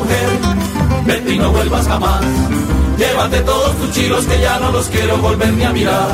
[0.00, 0.28] Mujer,
[1.06, 2.22] vete y no vuelvas jamás.
[2.96, 6.08] Llévate todos tus chilos que ya no los quiero volver ni a mirar.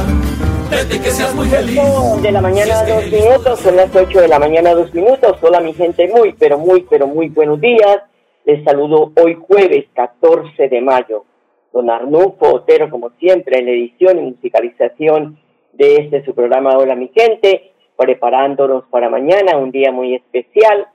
[0.70, 1.80] Vete que seas muy feliz.
[2.22, 5.36] de la mañana, Si es dos minutos, son las ocho de la mañana, dos minutos.
[5.40, 8.02] Hola, mi gente, muy, pero muy, pero muy buenos días.
[8.44, 11.24] Les saludo hoy jueves 14 de mayo.
[11.72, 15.38] Don Arnulfo Otero, como siempre, en la edición y musicalización
[15.72, 20.86] de este su programa Hola, mi gente, preparándonos para mañana, un día muy especial,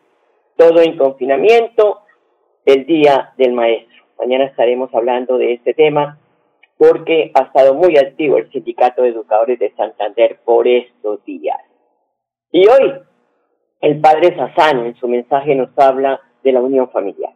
[0.57, 2.00] todo en confinamiento,
[2.65, 4.03] el Día del Maestro.
[4.19, 6.19] Mañana estaremos hablando de este tema
[6.77, 11.57] porque ha estado muy activo el Sindicato de Educadores de Santander por estos días.
[12.51, 12.93] Y hoy,
[13.81, 17.33] el padre Sassano en su mensaje nos habla de la unión familiar.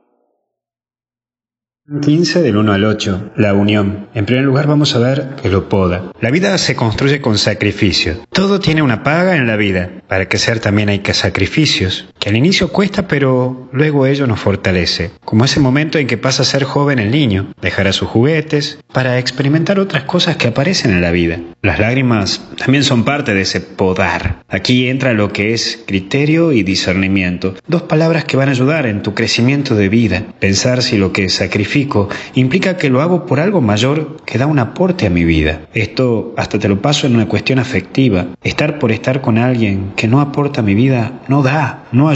[2.01, 4.07] 15 del 1 al 8, la unión.
[4.15, 6.11] En primer lugar vamos a ver que lo poda.
[6.19, 8.15] La vida se construye con sacrificio.
[8.31, 10.01] Todo tiene una paga en la vida.
[10.07, 15.11] Para crecer también hay que sacrificios, que al inicio cuesta pero luego ello nos fortalece.
[15.23, 18.79] Como ese momento en que pasa a ser joven el niño, dejar a sus juguetes,
[18.91, 21.39] para experimentar otras cosas que aparecen en la vida.
[21.61, 24.43] Las lágrimas también son parte de ese podar.
[24.49, 27.53] Aquí entra lo que es criterio y discernimiento.
[27.67, 30.23] Dos palabras que van a ayudar en tu crecimiento de vida.
[30.39, 34.59] Pensar si lo que sacrifico implica que lo hago por algo mayor que da un
[34.59, 35.61] aporte a mi vida.
[35.73, 38.27] Esto hasta te lo paso en una cuestión afectiva.
[38.43, 42.14] Estar por estar con alguien que no aporta a mi vida no da, no ayuda.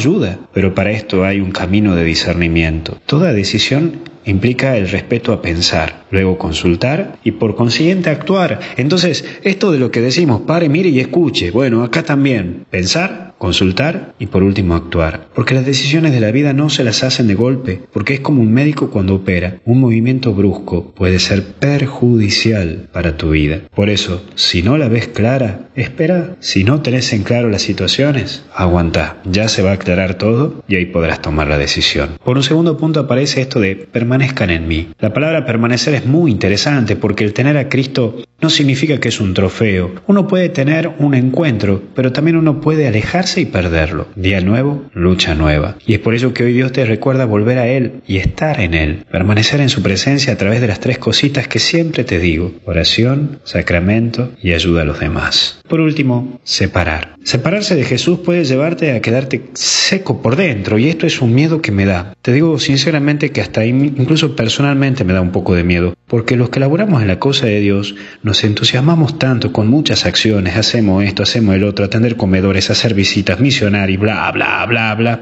[0.54, 2.98] Pero para esto hay un camino de discernimiento.
[3.06, 8.60] Toda decisión implica el respeto a pensar, luego consultar y por consiguiente actuar.
[8.78, 14.14] Entonces, esto de lo que decimos, pare, mire y escuche, bueno, acá también, pensar, consultar
[14.20, 15.28] y por último actuar.
[15.34, 18.44] Porque las decisiones de la vida no se las hacen de golpe, porque es como
[18.44, 19.60] un médico cuando opera.
[19.66, 23.62] Un movimiento brusco puede ser perjudicial para tu vida.
[23.74, 26.36] Por eso, si no la ves clara, espera.
[26.40, 29.18] Si no tenés en claro las situaciones, aguanta.
[29.24, 32.18] Ya se va a aclarar todo y ahí podrás tomar la decisión.
[32.24, 34.90] Por un segundo punto aparece esto de permanezcan en mí.
[35.00, 39.20] La palabra permanecer es muy interesante porque el tener a Cristo no significa que es
[39.20, 39.96] un trofeo.
[40.08, 44.08] Uno puede tener un encuentro, pero también uno puede alejarse y perderlo.
[44.16, 45.76] Día nuevo, lucha nueva.
[45.86, 48.74] Y es por ello que hoy Dios te recuerda volver a Él y estar en
[48.74, 49.06] Él.
[49.12, 52.54] Permanecer en su presencia a través de las tres cositas que siempre te digo.
[52.66, 55.62] Oración, sacramento y ayuda a los demás.
[55.68, 57.16] Por último, separar.
[57.24, 61.62] Separarse de Jesús puede llevarte a quedarte seco por dentro y esto es un miedo
[61.62, 62.16] que me da.
[62.22, 66.50] Te digo sinceramente que hasta incluso personalmente me da un poco de miedo, porque los
[66.50, 71.24] que laboramos en la cosa de Dios nos entusiasmamos tanto con muchas acciones, hacemos esto,
[71.24, 75.19] hacemos el otro, atender comedores, hacer visitas, misionar y bla, bla, bla, bla.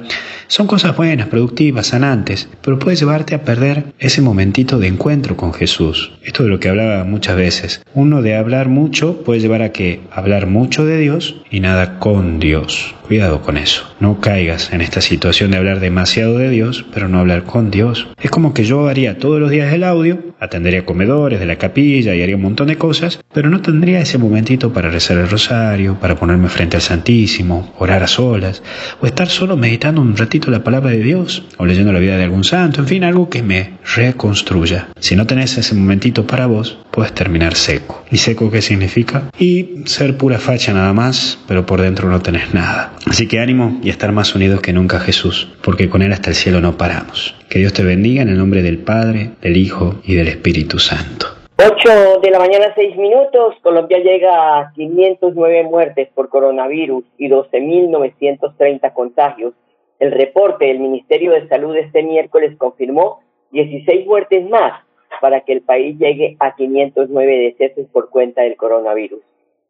[0.47, 5.53] Son cosas buenas, productivas, sanantes, pero puede llevarte a perder ese momentito de encuentro con
[5.53, 6.13] Jesús.
[6.23, 7.81] Esto de lo que hablaba muchas veces.
[7.94, 12.39] Uno de hablar mucho puede llevar a que hablar mucho de Dios y nada con
[12.39, 12.95] Dios.
[13.07, 13.85] Cuidado con eso.
[14.00, 18.07] No caigas en esta situación de hablar demasiado de Dios, pero no hablar con Dios.
[18.21, 22.13] Es como que yo haría todos los días el audio, atendería comedores de la capilla
[22.13, 26.00] y haría un montón de cosas, pero no tendría ese momentito para rezar el rosario,
[26.00, 28.63] para ponerme frente al Santísimo, orar a solas,
[29.01, 32.24] o estar solo meditando un ratito la palabra de Dios, o leyendo la vida de
[32.24, 34.89] algún santo, en fin, algo que me reconstruya.
[35.00, 38.04] Si no tenés ese momentito para vos, puedes terminar seco.
[38.12, 39.30] ¿Y seco qué significa?
[39.38, 42.94] Y ser pura facha nada más, pero por dentro no tenés nada.
[43.06, 46.36] Así que ánimo y estar más unidos que nunca Jesús, porque con Él hasta el
[46.36, 47.36] cielo no paramos.
[47.49, 51.27] Que Dios te bendiga en el nombre del Padre, del Hijo y del Espíritu Santo.
[51.57, 53.55] 8 de la mañana, 6 minutos.
[53.61, 59.53] Colombia llega a 509 muertes por coronavirus y 12.930 contagios.
[59.97, 63.21] El reporte del Ministerio de Salud este miércoles confirmó
[63.51, 64.83] 16 muertes más
[65.21, 69.21] para que el país llegue a 509 decesos por cuenta del coronavirus.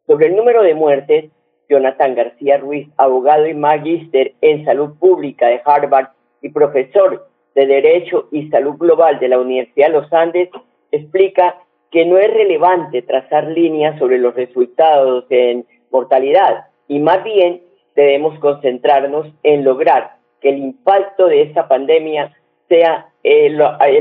[0.08, 1.30] Sobre el número de muertes,
[1.70, 6.08] Jonathan García Ruiz, abogado y magíster en salud pública de Harvard
[6.42, 7.28] y profesor
[7.58, 10.48] de Derecho y Salud Global de la Universidad de los Andes,
[10.92, 11.56] explica
[11.90, 17.62] que no es relevante trazar líneas sobre los resultados en mortalidad y más bien
[17.96, 22.32] debemos concentrarnos en lograr que el impacto de esta pandemia
[22.68, 23.56] sea el,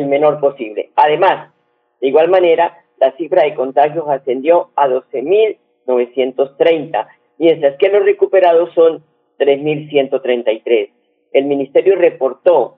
[0.05, 0.91] menor posible.
[0.95, 1.51] Además,
[1.99, 7.07] de igual manera, la cifra de contagios ascendió a 12.930,
[7.39, 9.03] mientras que los recuperados son
[9.39, 10.91] 3.133.
[11.33, 12.77] El ministerio reportó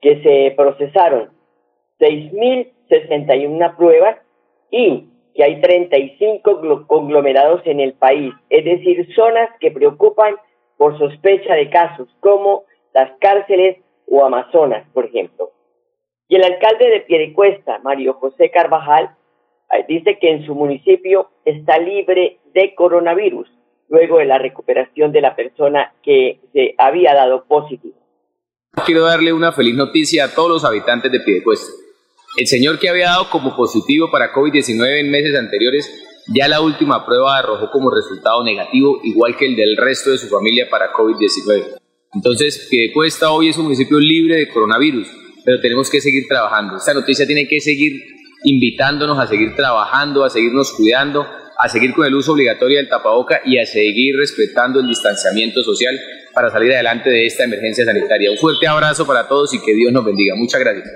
[0.00, 1.30] que se procesaron
[1.98, 4.16] 6.061 pruebas
[4.70, 10.36] y que hay 35 conglomerados en el país, es decir, zonas que preocupan
[10.76, 12.64] por sospecha de casos, como
[12.94, 13.78] las cárceles
[14.08, 15.50] o Amazonas, por ejemplo.
[16.28, 19.10] Y el alcalde de Piedecuesta, Mario José Carvajal,
[19.72, 23.50] eh, dice que en su municipio está libre de coronavirus
[23.88, 27.94] luego de la recuperación de la persona que se había dado positivo.
[28.84, 31.72] Quiero darle una feliz noticia a todos los habitantes de Piedecuesta
[32.36, 35.90] el señor que había dado como positivo para COVID-19 en meses anteriores,
[36.28, 40.28] ya la última prueba arrojó como resultado negativo, igual que el del resto de su
[40.28, 41.78] familia para COVID-19.
[42.14, 45.08] Entonces, Piedecuesta hoy es un municipio libre de coronavirus,
[45.44, 46.76] pero tenemos que seguir trabajando.
[46.76, 48.02] Esta noticia tiene que seguir
[48.44, 51.26] invitándonos a seguir trabajando, a seguirnos cuidando,
[51.58, 55.98] a seguir con el uso obligatorio del tapaboca y a seguir respetando el distanciamiento social
[56.34, 58.30] para salir adelante de esta emergencia sanitaria.
[58.30, 60.34] Un fuerte abrazo para todos y que Dios nos bendiga.
[60.36, 60.88] Muchas gracias.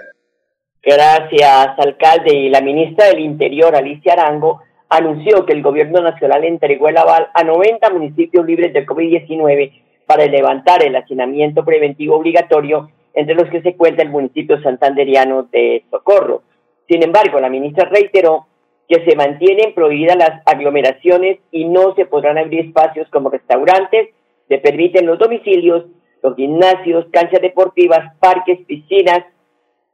[0.82, 2.34] Gracias, alcalde.
[2.34, 7.28] Y la ministra del Interior, Alicia Arango, anunció que el gobierno nacional entregó el aval
[7.34, 9.72] a 90 municipios libres del COVID-19
[10.06, 15.84] para levantar el hacinamiento preventivo obligatorio, entre los que se cuenta el municipio santanderiano de
[15.90, 16.42] Socorro.
[16.88, 18.46] Sin embargo, la ministra reiteró
[18.90, 24.08] que se mantienen prohibidas las aglomeraciones y no se podrán abrir espacios como restaurantes,
[24.48, 25.84] se permiten los domicilios,
[26.24, 29.20] los gimnasios, canchas deportivas, parques, piscinas,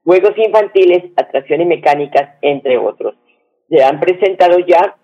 [0.02, 3.14] juegos infantiles, atracciones mecánicas, entre otros.
[3.68, 4.96] Se han presentado ya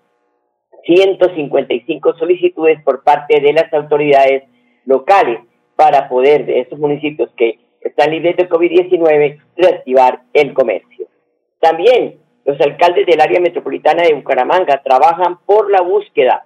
[0.87, 4.45] 155 solicitudes por parte de las autoridades
[4.85, 5.39] locales
[5.75, 11.05] para poder de esos municipios que están libres de COVID-19 reactivar el comercio.
[11.59, 16.45] También los alcaldes del área metropolitana de Bucaramanga trabajan por la búsqueda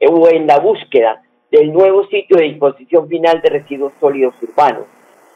[0.00, 4.86] o en la búsqueda del nuevo sitio de disposición final de residuos sólidos urbanos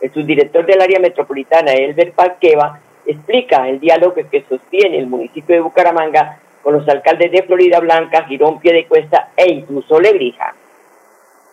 [0.00, 5.62] el subdirector del área metropolitana, Elber Paqueva, explica el diálogo que sostiene el municipio de
[5.62, 10.54] Bucaramanga con los alcaldes de Florida Blanca, Girón, Piedecuesta e incluso Lebrija.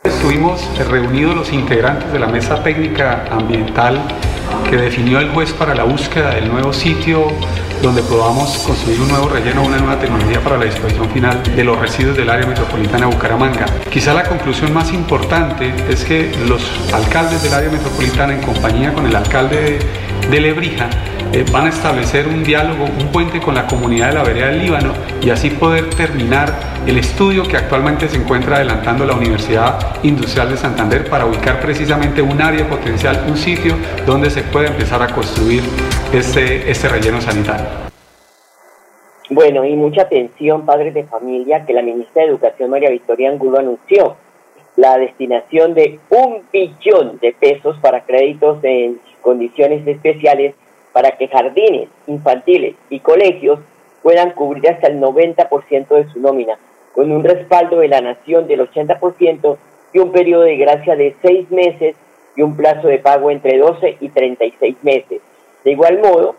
[0.04, 4.00] Estuvimos reunidos los integrantes de la mesa técnica ambiental
[4.70, 7.28] que definió el juez para la búsqueda del nuevo sitio
[7.82, 11.78] donde podamos construir un nuevo relleno, una nueva tecnología para la disposición final de los
[11.78, 13.66] residuos del área metropolitana de Bucaramanga.
[13.92, 16.64] Quizá la conclusión más importante es que los
[16.94, 19.80] alcaldes del área metropolitana en compañía con el alcalde de
[20.30, 20.90] Lebrija
[21.32, 24.60] eh, van a establecer un diálogo, un puente con la comunidad de la vereda del
[24.60, 26.54] Líbano y así poder terminar
[26.86, 32.22] el estudio que actualmente se encuentra adelantando la Universidad Industrial de Santander para ubicar precisamente
[32.22, 33.76] un área potencial, un sitio
[34.06, 35.64] donde se pueda empezar a construir
[36.14, 37.66] este, este relleno sanitario.
[39.30, 43.58] Bueno, y mucha atención, padres de familia, que la ministra de Educación, María Victoria Angulo,
[43.58, 44.18] anunció
[44.76, 50.54] la destinación de un billón de pesos para créditos en condiciones especiales
[50.92, 53.60] para que jardines infantiles y colegios
[54.04, 56.60] puedan cubrir hasta el 90% de su nómina,
[56.94, 59.58] con un respaldo de la nación del 80%
[59.94, 61.96] y un periodo de gracia de seis meses
[62.36, 65.22] y un plazo de pago entre 12 y 36 meses.
[65.64, 66.36] De igual modo,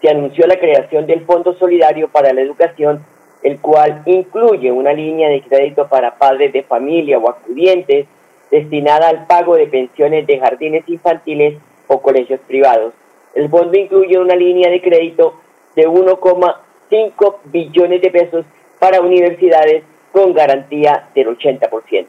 [0.00, 3.04] se anunció la creación del Fondo Solidario para la Educación,
[3.42, 8.06] el cual incluye una línea de crédito para padres de familia o acudientes
[8.50, 11.54] destinada al pago de pensiones de jardines infantiles
[11.88, 12.94] o colegios privados.
[13.34, 15.34] El fondo incluye una línea de crédito
[15.74, 18.46] de 1,5 billones de pesos
[18.78, 22.06] para universidades con garantía del 80%.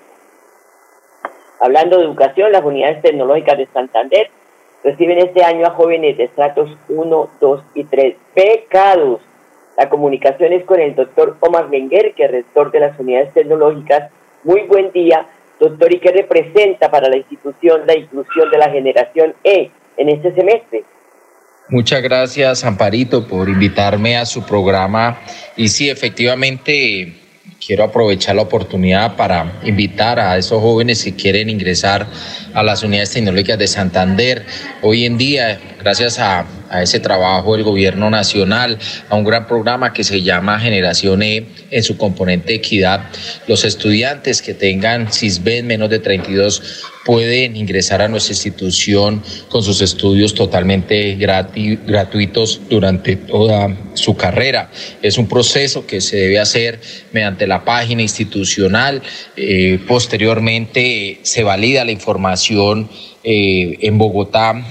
[1.59, 4.29] Hablando de educación, las unidades tecnológicas de Santander
[4.83, 9.21] reciben este año a jóvenes de estratos 1, 2 y 3 becados
[9.75, 14.11] La comunicación es con el doctor Omar Menguer, que es rector de las unidades tecnológicas.
[14.43, 15.27] Muy buen día,
[15.59, 20.33] doctor, ¿y qué representa para la institución la inclusión de la generación E en este
[20.33, 20.83] semestre?
[21.69, 25.19] Muchas gracias, Amparito, por invitarme a su programa.
[25.57, 27.13] Y sí, efectivamente,
[27.65, 32.07] quiero aprovechar la oportunidad para invitar a esos jóvenes que quieren ingresar
[32.53, 34.45] a las unidades tecnológicas de Santander.
[34.81, 36.45] Hoy en día, gracias a,
[36.81, 41.81] ese trabajo del gobierno nacional, a un gran programa que se llama Generación E en
[41.81, 43.05] su componente equidad,
[43.47, 49.79] los estudiantes que tengan CISBEN menos de 32 pueden ingresar a nuestra institución con sus
[49.81, 54.69] estudios totalmente gratuitos durante toda su carrera.
[55.01, 56.81] Es un proceso que se debe hacer
[57.13, 59.01] mediante la página institucional.
[59.35, 62.89] Eh, posteriormente se valida la información
[63.23, 64.63] eh, en Bogotá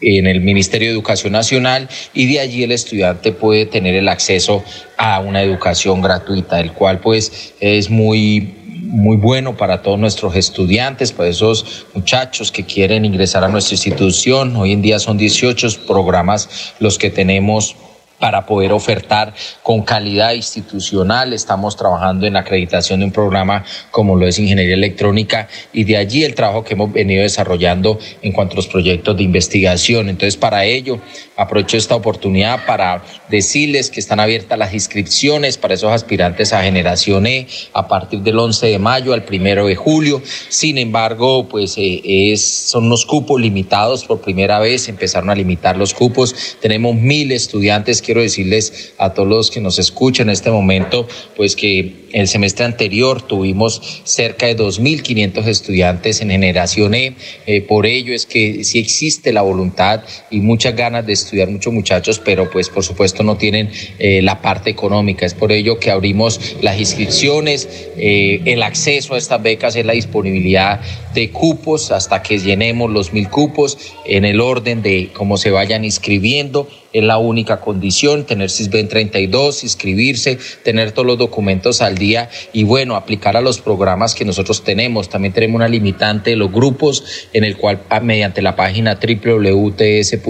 [0.00, 4.62] en el Ministerio de Educación Nacional y de allí el estudiante puede tener el acceso
[4.98, 8.60] a una educación gratuita, el cual pues es muy
[8.94, 14.54] muy bueno para todos nuestros estudiantes, para esos muchachos que quieren ingresar a nuestra institución.
[14.56, 17.76] Hoy en día son 18 programas los que tenemos
[18.18, 21.32] para poder ofertar con calidad institucional.
[21.32, 25.96] Estamos trabajando en la acreditación de un programa como lo es Ingeniería Electrónica y de
[25.96, 30.08] allí el trabajo que hemos venido desarrollando en cuanto a los proyectos de investigación.
[30.08, 31.00] Entonces, para ello,
[31.36, 37.26] aprovecho esta oportunidad para decirles que están abiertas las inscripciones para esos aspirantes a Generación
[37.26, 40.22] E a partir del 11 de mayo al 1 de julio.
[40.48, 45.94] Sin embargo, pues eh, son unos cupos limitados por primera vez, empezaron a limitar los
[45.94, 46.56] cupos.
[46.60, 51.56] Tenemos mil estudiantes quiero decirles a todos los que nos escuchan en este momento, pues
[51.56, 57.16] que el semestre anterior tuvimos cerca de 2.500 estudiantes en generación E.
[57.46, 61.72] Eh, por ello es que sí existe la voluntad y muchas ganas de estudiar muchos
[61.72, 65.26] muchachos, pero pues por supuesto no tienen eh, la parte económica.
[65.26, 69.94] Es por ello que abrimos las inscripciones, eh, el acceso a estas becas es la
[69.94, 70.80] disponibilidad
[71.14, 75.84] de cupos hasta que llenemos los mil cupos en el orden de cómo se vayan
[75.84, 77.93] inscribiendo es la única condición,
[78.26, 83.60] tener CISBEN 32, inscribirse, tener todos los documentos al día y bueno, aplicar a los
[83.60, 85.08] programas que nosotros tenemos.
[85.08, 90.24] También tenemos una limitante de los grupos en el cual ah, mediante la página www.ts.edu.co,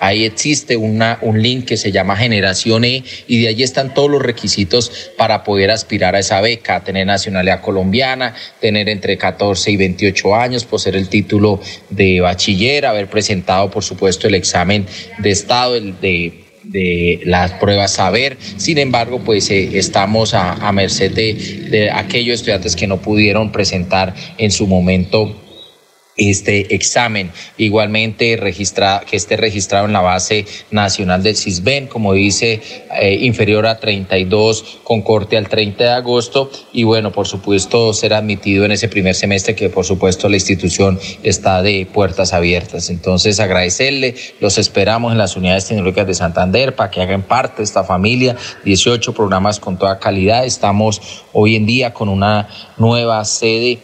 [0.00, 4.10] ahí existe una, un link que se llama Generación E y de allí están todos
[4.10, 9.76] los requisitos para poder aspirar a esa beca, tener nacionalidad colombiana, tener entre 14 y
[9.76, 14.86] 28 años, poseer el título de bachiller, haber presentado por supuesto el examen
[15.18, 18.36] de estado de, de las pruebas saber.
[18.58, 21.34] Sin embargo, pues eh, estamos a, merced de,
[21.70, 25.41] de, aquellos estudiantes que no pudieron presentar en su momento
[26.16, 27.30] este examen.
[27.56, 32.60] Igualmente registra, que esté registrado en la base nacional del CISBEN, como dice,
[33.00, 38.14] eh, inferior a 32 con corte al 30 de agosto y bueno, por supuesto, ser
[38.14, 42.90] admitido en ese primer semestre que por supuesto la institución está de puertas abiertas.
[42.90, 47.64] Entonces, agradecerle, los esperamos en las unidades tecnológicas de Santander para que hagan parte de
[47.64, 50.44] esta familia, 18 programas con toda calidad.
[50.44, 51.00] Estamos
[51.32, 53.78] hoy en día con una nueva sede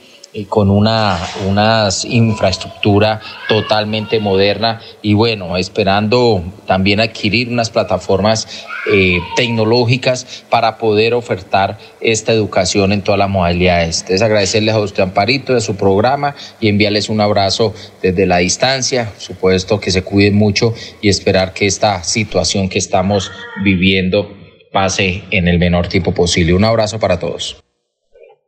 [0.48, 10.44] con una, una infraestructura totalmente moderna y bueno, esperando también adquirir unas plataformas eh, tecnológicas
[10.48, 14.00] para poder ofertar esta educación en todas las modalidades.
[14.00, 19.12] Entonces agradecerles a usted Amparito de su programa y enviarles un abrazo desde la distancia,
[19.18, 23.30] supuesto que se cuiden mucho y esperar que esta situación que estamos
[23.64, 24.30] viviendo
[24.72, 26.54] pase en el menor tiempo posible.
[26.54, 27.67] Un abrazo para todos.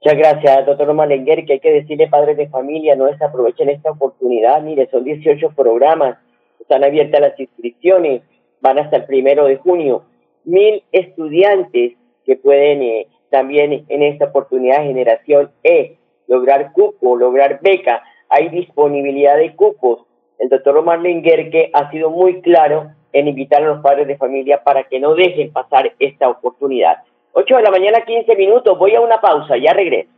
[0.03, 4.63] Muchas gracias, doctor Malenguer, que hay que decirle padres de familia, no desaprovechen esta oportunidad,
[4.63, 6.17] mire, son 18 programas,
[6.59, 8.23] están abiertas las inscripciones,
[8.63, 10.05] van hasta el primero de junio,
[10.45, 18.03] mil estudiantes que pueden eh, también en esta oportunidad generación E lograr cupo, lograr beca,
[18.31, 20.07] hay disponibilidad de cupos.
[20.39, 24.65] El doctor Omar que ha sido muy claro en invitar a los padres de familia
[24.65, 27.03] para que no dejen pasar esta oportunidad.
[27.33, 28.79] 8 de la mañana, 15 minutos.
[28.79, 30.09] Voy a una pausa, ya regreso.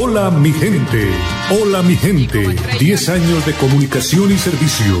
[0.00, 1.08] Hola mi gente,
[1.50, 2.38] hola mi gente.
[2.78, 5.00] 10 años de comunicación y servicio.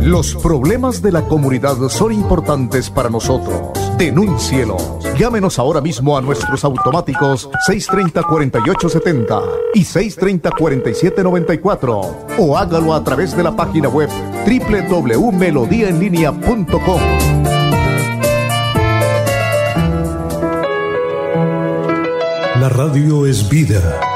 [0.00, 3.72] Los problemas de la comunidad son importantes para nosotros.
[3.98, 4.76] Denúncielo.
[5.18, 9.42] Llámenos ahora mismo a nuestros automáticos 630-4870
[9.74, 14.08] y 630-4794 o hágalo a través de la página web
[14.46, 17.00] www.melodiaenlinea.com.
[22.60, 24.15] La radio es vida.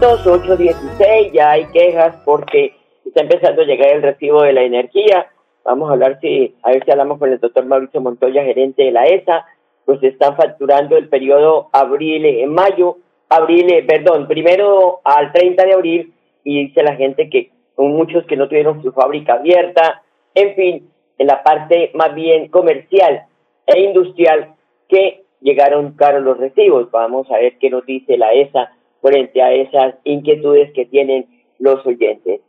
[0.00, 5.26] 8.16, ya hay quejas porque está empezando a llegar el recibo de la energía.
[5.62, 8.92] Vamos a hablar si, a ver si hablamos con el doctor Mauricio Montoya, gerente de
[8.92, 9.44] la ESA,
[9.84, 12.96] pues están facturando el periodo abril, eh, mayo,
[13.28, 16.14] abril, eh, perdón, primero al 30 de abril,
[16.44, 20.02] y dice la gente que muchos que no tuvieron su fábrica abierta,
[20.34, 23.26] en fin, en la parte más bien comercial
[23.66, 24.54] e industrial
[24.88, 26.90] que llegaron caros los recibos.
[26.90, 31.26] Vamos a ver qué nos dice la ESA frente a esas inquietudes que tienen
[31.58, 32.40] los oyentes.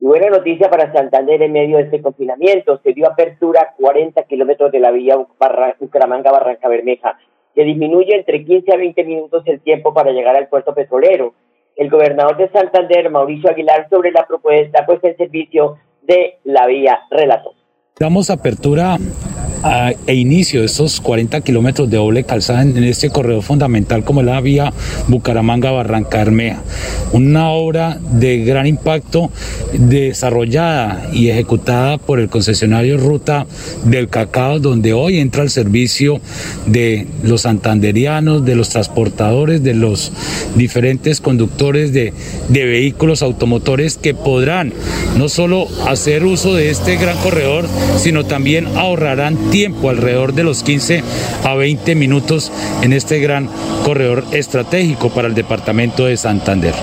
[0.00, 2.80] Y buena noticia para Santander en medio de este confinamiento.
[2.82, 7.18] Se dio apertura 40 kilómetros de la vía Barra- Bucaramanga-Barranca Bermeja,
[7.54, 11.34] que disminuye entre 15 a 20 minutos el tiempo para llegar al puerto petrolero.
[11.76, 17.00] El gobernador de Santander, Mauricio Aguilar, sobre la propuesta puesta en servicio de la vía
[17.10, 17.54] relató.
[17.98, 18.96] Damos apertura
[20.06, 24.40] e inicio de estos 40 kilómetros de doble calzada en, este corredor fundamental como la
[24.40, 24.72] vía
[25.08, 26.62] Bucaramanga-Barranca Bermeja.
[27.12, 29.30] Una obra de gran impacto
[29.72, 33.46] desarrollada y ejecutada por el concesionario Ruta
[33.84, 36.20] del Cacao, donde hoy entra el servicio
[36.66, 40.12] de los santanderianos, de los transportadores, de los
[40.56, 42.12] diferentes conductores de,
[42.48, 44.72] de vehículos automotores que podrán
[45.16, 50.62] no solo hacer uso de este gran corredor, sino también ahorrarán tiempo alrededor de los
[50.62, 51.02] 15
[51.44, 53.50] a 20 minutos en este gran
[53.84, 56.74] corredor estratégico para el departamento de Santander.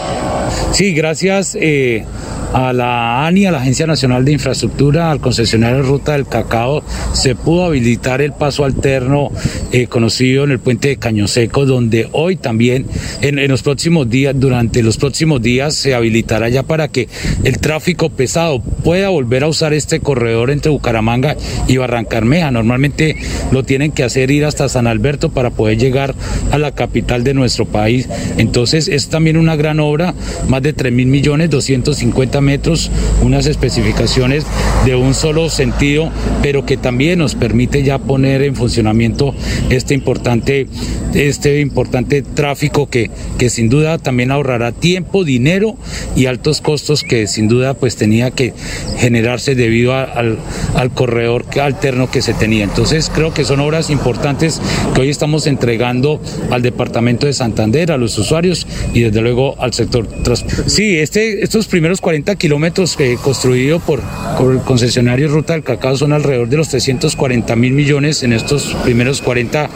[0.71, 2.05] Sí, gracias eh,
[2.53, 6.83] a la ANI, a la Agencia Nacional de Infraestructura, al concesionario Ruta del Cacao,
[7.13, 9.31] se pudo habilitar el paso alterno
[9.71, 12.88] eh, conocido en el puente de Caño Seco, donde hoy también,
[13.21, 17.07] en, los próximos días, durante los próximos días, se habilitará ya para que
[17.43, 21.35] el tráfico pesado pueda volver a usar este corredor entre Bucaramanga
[21.67, 22.51] y Barrancarmeja.
[22.51, 23.15] Normalmente
[23.51, 26.15] lo tienen que hacer ir hasta San Alberto para poder llegar
[26.51, 28.07] a la capital de nuestro país.
[28.38, 30.13] Entonces es también una gran obra,
[30.47, 34.45] más de 3 mil millones, 250 metros, unas especificaciones
[34.86, 36.10] de un solo sentido,
[36.41, 39.34] pero que también nos permite ya poner en funcionamiento
[39.69, 40.67] este importante,
[41.13, 45.78] este importante tráfico que, que sin duda también ahorrará tiempo, dinero
[46.15, 48.54] y altos costos que sin duda pues tenía que
[48.97, 50.38] generarse debido al,
[50.75, 52.63] al corredor alterno que se tenía.
[52.63, 54.62] Entonces creo que son obras importantes
[54.93, 56.21] que hoy estamos entregando
[56.52, 60.69] al departamento de Santander, a los usuarios y desde luego al sector transporte.
[60.69, 64.01] Sí, este, estos primeros 40 kilómetros que construido por,
[64.37, 68.75] por el concesionario Ruta del Cacao son alrededor de los 340 mil millones en estos
[68.83, 69.69] primeros 40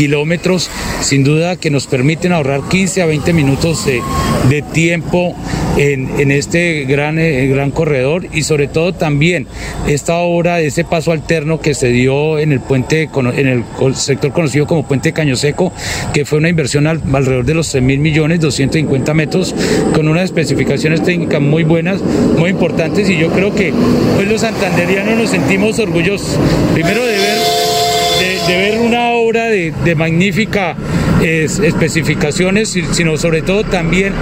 [0.00, 0.70] kilómetros,
[1.02, 4.00] sin duda que nos permiten ahorrar 15 a 20 minutos de,
[4.48, 5.34] de tiempo
[5.76, 9.46] en, en este gran, eh, gran corredor y sobre todo también
[9.86, 13.62] esta obra ese paso alterno que se dio en el puente, en el
[13.94, 15.70] sector conocido como Puente Caño Seco,
[16.14, 19.54] que fue una inversión al- alrededor de los 3 mil millones, 250 metros,
[19.94, 22.00] con unas especificaciones técnicas muy buenas,
[22.38, 23.74] muy importantes y yo creo que
[24.16, 26.38] pues los santanderianos nos sentimos orgullosos,
[26.72, 27.38] primero de ver
[28.20, 30.76] de, de ver una de, de magnífica
[31.22, 34.12] es- especificaciones, si- sino sobre todo también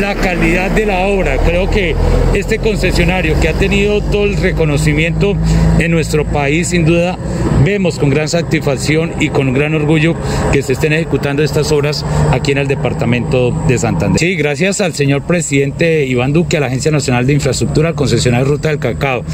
[0.00, 1.36] la calidad de la obra.
[1.38, 1.94] Creo que
[2.34, 5.34] este concesionario que ha tenido todo el reconocimiento
[5.78, 7.18] en nuestro país, sin duda,
[7.64, 10.14] vemos con gran satisfacción y con gran orgullo
[10.52, 14.18] que se estén ejecutando estas obras aquí en el departamento de Santander.
[14.20, 18.46] Sí, gracias al señor presidente Iván Duque, a la Agencia Nacional de Infraestructura, al concesionario
[18.46, 19.24] Ruta del Cacao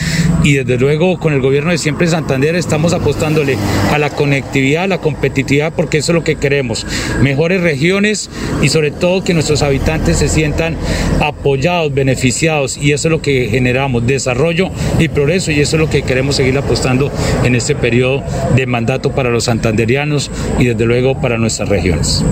[0.43, 3.57] y desde luego con el gobierno de siempre Santander estamos apostándole
[3.93, 6.87] a la conectividad, a la competitividad, porque eso es lo que queremos.
[7.21, 8.31] Mejores regiones
[8.63, 10.77] y sobre todo que nuestros habitantes se sientan
[11.21, 15.91] apoyados, beneficiados y eso es lo que generamos, desarrollo y progreso y eso es lo
[15.91, 17.11] que queremos seguir apostando
[17.45, 18.23] en este periodo
[18.55, 22.25] de mandato para los santanderianos y desde luego para nuestras regiones.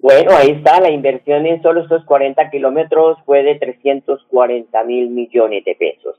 [0.00, 5.64] Bueno, ahí está, la inversión en solo estos 40 kilómetros fue de 340 mil millones
[5.64, 6.16] de pesos.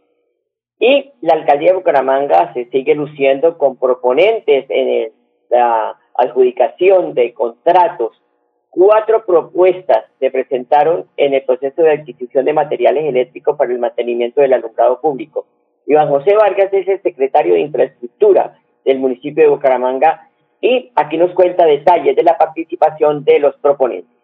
[0.79, 5.11] Y la alcaldía de Bucaramanga se sigue luciendo con proponentes en
[5.49, 8.21] la adjudicación de contratos.
[8.69, 14.41] Cuatro propuestas se presentaron en el proceso de adquisición de materiales eléctricos para el mantenimiento
[14.41, 15.45] del alumbrado público.
[15.87, 20.29] Iván José Vargas es el secretario de Infraestructura del municipio de Bucaramanga
[20.61, 24.18] y aquí nos cuenta detalles de la participación de los proponentes.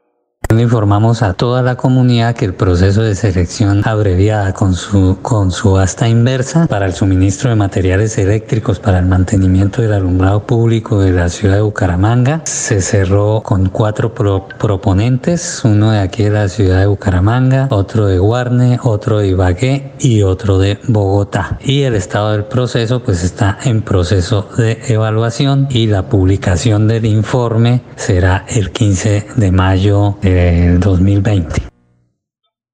[0.53, 5.77] Informamos a toda la comunidad que el proceso de selección abreviada con su, con su
[5.77, 11.11] asta inversa para el suministro de materiales eléctricos para el mantenimiento del alumbrado público de
[11.11, 16.79] la ciudad de Bucaramanga se cerró con cuatro proponentes, uno de aquí de la ciudad
[16.79, 21.57] de Bucaramanga, otro de Guarne, otro de Ibagué y otro de Bogotá.
[21.63, 27.05] Y el estado del proceso pues está en proceso de evaluación y la publicación del
[27.05, 30.34] informe será el 15 de mayo de
[30.79, 31.61] 2020.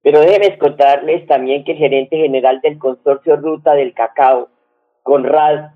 [0.03, 4.49] Pero déjenme contarles también que el gerente general del consorcio Ruta del Cacao,
[5.03, 5.71] Conrad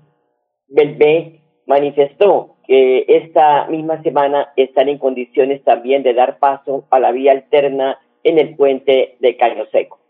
[0.68, 7.12] Belbé, manifestó que esta misma semana están en condiciones también de dar paso a la
[7.12, 10.00] vía alterna en el puente de Caño Seco.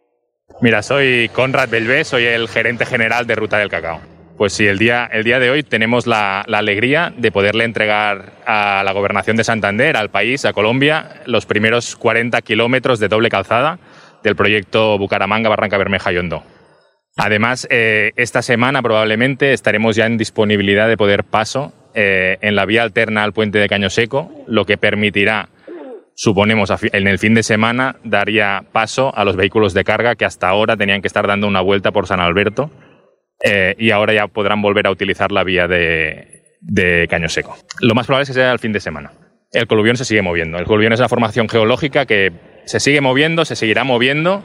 [0.62, 4.15] Mira, soy Conrad Belbé, soy el gerente general de Ruta del Cacao.
[4.36, 8.82] Pues sí, el día, el día de hoy tenemos la, alegría de poderle entregar a
[8.84, 13.78] la Gobernación de Santander, al país, a Colombia, los primeros 40 kilómetros de doble calzada
[14.22, 16.42] del proyecto Bucaramanga, Barranca Bermeja y Hondo.
[17.16, 22.66] Además, eh, esta semana probablemente estaremos ya en disponibilidad de poder paso eh, en la
[22.66, 25.48] vía alterna al puente de Caño Seco, lo que permitirá,
[26.14, 30.46] suponemos, en el fin de semana, daría paso a los vehículos de carga que hasta
[30.46, 32.70] ahora tenían que estar dando una vuelta por San Alberto
[33.42, 37.56] eh, y ahora ya podrán volver a utilizar la vía de, de, Caño Seco.
[37.80, 39.12] Lo más probable es que sea el fin de semana.
[39.52, 40.58] El coluvión se sigue moviendo.
[40.58, 42.32] El coluvión es una formación geológica que
[42.64, 44.42] se sigue moviendo, se seguirá moviendo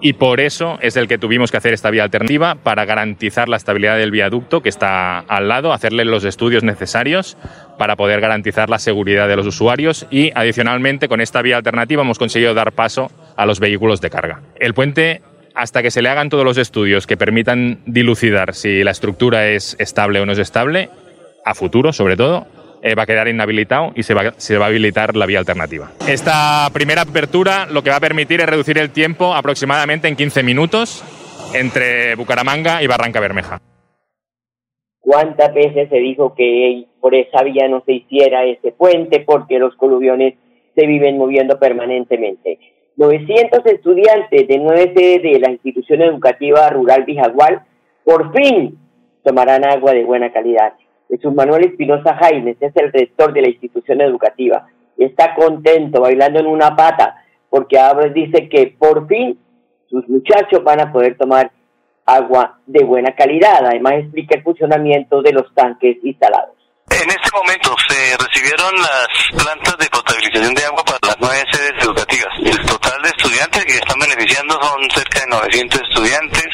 [0.00, 3.56] y por eso es el que tuvimos que hacer esta vía alternativa para garantizar la
[3.56, 7.36] estabilidad del viaducto que está al lado, hacerle los estudios necesarios
[7.78, 12.18] para poder garantizar la seguridad de los usuarios y adicionalmente con esta vía alternativa hemos
[12.18, 14.42] conseguido dar paso a los vehículos de carga.
[14.60, 15.22] El puente
[15.56, 19.74] hasta que se le hagan todos los estudios que permitan dilucidar si la estructura es
[19.80, 20.90] estable o no es estable,
[21.44, 22.46] a futuro sobre todo,
[22.82, 25.90] eh, va a quedar inhabilitado y se va, se va a habilitar la vía alternativa.
[26.06, 30.42] Esta primera apertura lo que va a permitir es reducir el tiempo aproximadamente en 15
[30.42, 31.02] minutos
[31.54, 33.58] entre Bucaramanga y Barranca Bermeja.
[35.00, 39.74] ¿Cuántas veces se dijo que por esa vía no se hiciera ese puente porque los
[39.76, 40.34] coluviones
[40.74, 42.75] se viven moviendo permanentemente?
[42.96, 47.62] 900 estudiantes de nueve sedes de la institución educativa rural Vijagual
[48.04, 48.78] por fin
[49.22, 50.72] tomarán agua de buena calidad.
[51.08, 54.66] Jesús Manuel Espinosa Jaimes es el rector de la institución educativa
[55.04, 59.38] está contento bailando en una pata porque ahora dice que por fin
[59.88, 61.50] sus muchachos van a poder tomar
[62.04, 63.64] agua de buena calidad.
[63.64, 66.54] Además explica el funcionamiento de los tanques instalados.
[66.90, 71.84] En este momento se recibieron las plantas de potabilización de agua para las nueve sedes
[71.84, 72.05] educativas.
[73.66, 76.46] Que están beneficiando son cerca de 900 estudiantes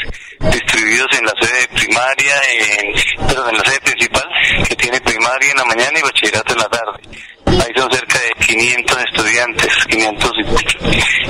[0.50, 4.28] distribuidos en la sede primaria, en, en la sede principal,
[4.66, 7.00] que tiene primaria en la mañana y bachillerato en la tarde.
[7.46, 10.32] Ahí son cerca de 500 estudiantes, 500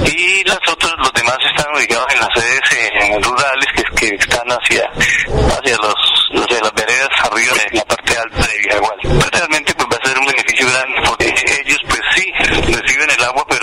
[0.06, 4.84] y los otros, los demás están ubicados en las sedes rurales que, que están hacia,
[4.86, 8.98] hacia los, hacia las veredas arriba de la parte alta de Villagual.
[9.32, 12.32] Realmente pues va a ser un beneficio grande porque ellos pues sí
[12.72, 13.61] reciben el agua, pero,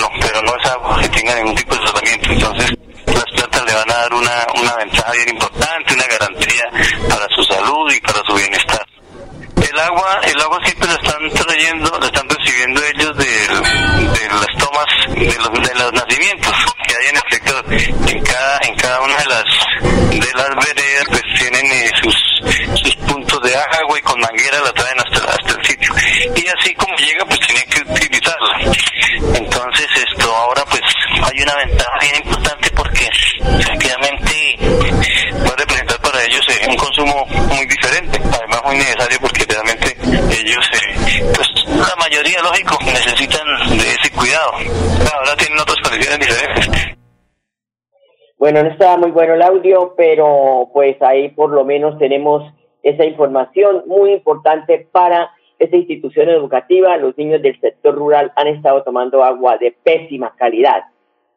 [48.51, 53.05] Bueno, no estaba muy bueno el audio, pero pues ahí por lo menos tenemos esa
[53.05, 59.23] información muy importante para esta institución educativa, los niños del sector rural han estado tomando
[59.23, 60.85] agua de pésima calidad.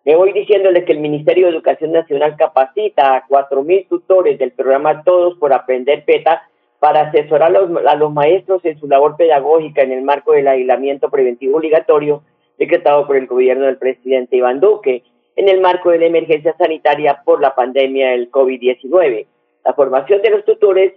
[0.07, 5.03] Me voy diciéndole que el Ministerio de Educación Nacional capacita a 4.000 tutores del programa
[5.05, 6.48] Todos por Aprender PETA
[6.79, 10.48] para asesorar a los, a los maestros en su labor pedagógica en el marco del
[10.48, 12.22] aislamiento preventivo obligatorio
[12.57, 15.03] decretado por el gobierno del presidente Iván Duque
[15.37, 19.27] en el marco de la emergencia sanitaria por la pandemia del COVID-19.
[19.64, 20.92] La formación de los tutores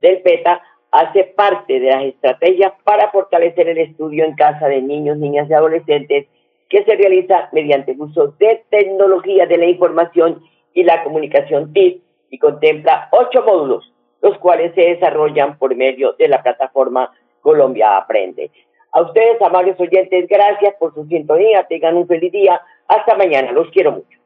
[0.00, 5.18] del PETA hace parte de las estrategias para fortalecer el estudio en casa de niños,
[5.18, 6.26] niñas y adolescentes
[6.68, 10.42] que se realiza mediante el uso de tecnología de la información
[10.72, 13.92] y la comunicación TIC y contempla ocho módulos,
[14.22, 18.50] los cuales se desarrollan por medio de la plataforma Colombia Aprende.
[18.92, 21.64] A ustedes, amables oyentes, gracias por su sintonía.
[21.64, 22.60] Tengan un feliz día.
[22.88, 23.52] Hasta mañana.
[23.52, 24.18] Los quiero mucho.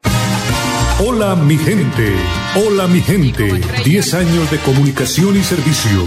[1.07, 2.13] Hola mi gente,
[2.57, 6.07] hola mi gente, 10 años de comunicación y servicio.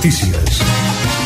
[0.00, 1.19] noticias.